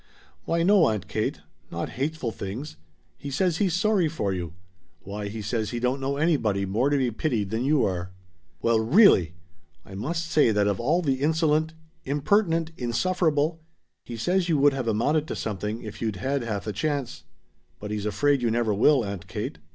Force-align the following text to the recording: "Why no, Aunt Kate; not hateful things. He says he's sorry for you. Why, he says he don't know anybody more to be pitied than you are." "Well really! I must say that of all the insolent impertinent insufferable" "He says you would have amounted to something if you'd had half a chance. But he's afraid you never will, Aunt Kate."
"Why 0.45 0.63
no, 0.63 0.87
Aunt 0.87 1.07
Kate; 1.07 1.41
not 1.69 1.89
hateful 1.89 2.31
things. 2.31 2.75
He 3.19 3.29
says 3.29 3.57
he's 3.57 3.75
sorry 3.75 4.07
for 4.07 4.33
you. 4.33 4.53
Why, 5.01 5.27
he 5.27 5.43
says 5.43 5.69
he 5.69 5.79
don't 5.79 6.01
know 6.01 6.17
anybody 6.17 6.65
more 6.65 6.89
to 6.89 6.97
be 6.97 7.11
pitied 7.11 7.51
than 7.51 7.65
you 7.65 7.85
are." 7.85 8.09
"Well 8.63 8.79
really! 8.79 9.35
I 9.85 9.93
must 9.93 10.25
say 10.25 10.49
that 10.49 10.65
of 10.65 10.79
all 10.79 11.03
the 11.03 11.21
insolent 11.21 11.75
impertinent 12.03 12.71
insufferable" 12.77 13.61
"He 14.03 14.17
says 14.17 14.49
you 14.49 14.57
would 14.57 14.73
have 14.73 14.87
amounted 14.87 15.27
to 15.27 15.35
something 15.35 15.83
if 15.83 16.01
you'd 16.01 16.15
had 16.15 16.41
half 16.41 16.65
a 16.65 16.73
chance. 16.73 17.25
But 17.79 17.91
he's 17.91 18.07
afraid 18.07 18.41
you 18.41 18.49
never 18.49 18.73
will, 18.73 19.05
Aunt 19.05 19.27
Kate." 19.27 19.59